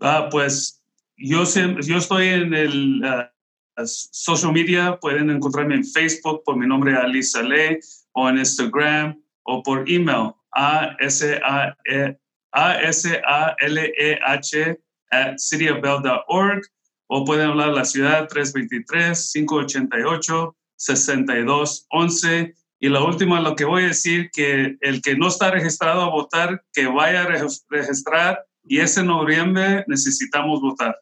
Ah, 0.00 0.28
pues 0.30 0.82
yo, 1.16 1.44
yo 1.44 1.96
estoy 1.96 2.28
en 2.28 2.54
el 2.54 3.02
uh, 3.04 3.84
social 3.86 4.52
media, 4.52 4.98
pueden 5.00 5.30
encontrarme 5.30 5.76
en 5.76 5.84
Facebook 5.84 6.42
por 6.44 6.56
mi 6.56 6.66
nombre 6.66 6.94
Ali 6.96 7.22
Saleh 7.22 7.80
o 8.12 8.28
en 8.28 8.38
Instagram 8.38 9.20
o 9.44 9.62
por 9.62 9.88
email 9.90 10.34
a 10.52 10.96
s 11.00 11.40
a 11.42 11.76
e 11.86 12.16
a 12.52 12.74
s 12.82 13.20
a 13.24 13.56
l 13.60 13.78
e 13.78 14.18
h 14.20 14.78
at 15.10 15.38
cityofbell.org 15.38 16.62
o 17.08 17.24
pueden 17.24 17.50
hablar 17.50 17.68
la 17.68 17.84
ciudad 17.84 18.28
323 18.28 19.32
588 19.32 20.56
6211 20.76 22.54
y 22.80 22.88
la 22.88 23.02
última, 23.02 23.40
lo 23.40 23.56
que 23.56 23.64
voy 23.64 23.84
a 23.84 23.88
decir, 23.88 24.30
que 24.32 24.76
el 24.80 25.02
que 25.02 25.16
no 25.16 25.28
está 25.28 25.50
registrado 25.50 26.02
a 26.02 26.10
votar, 26.10 26.62
que 26.72 26.86
vaya 26.86 27.22
a 27.22 27.28
registrar 27.68 28.44
y 28.64 28.78
ese 28.78 29.02
noviembre 29.02 29.84
necesitamos 29.88 30.60
votar. 30.60 30.96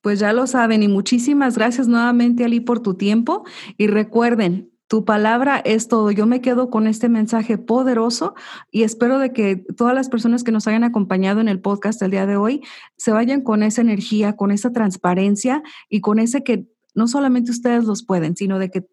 Pues 0.00 0.20
ya 0.20 0.32
lo 0.32 0.46
saben 0.46 0.82
y 0.82 0.88
muchísimas 0.88 1.56
gracias 1.56 1.88
nuevamente 1.88 2.44
Ali 2.44 2.60
por 2.60 2.80
tu 2.80 2.94
tiempo 2.94 3.44
y 3.78 3.86
recuerden, 3.86 4.70
tu 4.86 5.04
palabra 5.04 5.62
es 5.64 5.88
todo. 5.88 6.10
Yo 6.10 6.26
me 6.26 6.42
quedo 6.42 6.68
con 6.68 6.86
este 6.86 7.08
mensaje 7.08 7.56
poderoso 7.56 8.34
y 8.70 8.82
espero 8.82 9.18
de 9.18 9.32
que 9.32 9.64
todas 9.76 9.94
las 9.94 10.10
personas 10.10 10.44
que 10.44 10.52
nos 10.52 10.68
hayan 10.68 10.84
acompañado 10.84 11.40
en 11.40 11.48
el 11.48 11.60
podcast 11.60 12.02
el 12.02 12.10
día 12.10 12.26
de 12.26 12.36
hoy 12.36 12.62
se 12.98 13.10
vayan 13.10 13.40
con 13.40 13.62
esa 13.62 13.80
energía, 13.80 14.36
con 14.36 14.50
esa 14.50 14.72
transparencia 14.72 15.62
y 15.88 16.02
con 16.02 16.18
ese 16.18 16.44
que 16.44 16.66
no 16.94 17.08
solamente 17.08 17.50
ustedes 17.50 17.84
los 17.84 18.04
pueden, 18.04 18.36
sino 18.36 18.58
de 18.58 18.70
que 18.70 18.86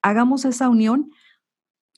hagamos 0.00 0.44
esa 0.44 0.68
unión 0.68 1.10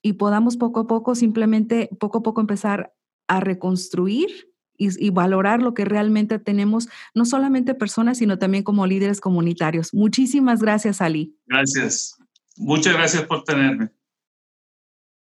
y 0.03 0.15
podamos 0.15 0.57
poco 0.57 0.81
a 0.81 0.87
poco, 0.87 1.15
simplemente 1.15 1.91
poco 1.99 2.19
a 2.19 2.23
poco 2.23 2.41
empezar 2.41 2.95
a 3.27 3.41
reconstruir 3.41 4.49
y, 4.79 5.11
valorar 5.11 5.61
lo 5.61 5.75
que 5.75 5.85
realmente 5.85 6.39
tenemos, 6.39 6.89
no 7.15 7.25
solamente 7.25 7.75
personas, 7.75 8.19
sino 8.19 8.39
también 8.39 8.63
como 8.63 8.87
líderes 8.87 9.21
comunitarios. 9.21 9.93
Muchísimas 9.93 10.61
gracias, 10.61 11.01
Ali. 11.01 11.37
Gracias. 11.47 12.17
Muchas 12.57 12.95
gracias 12.95 13.25
por 13.25 13.43
tenerme. 13.43 13.91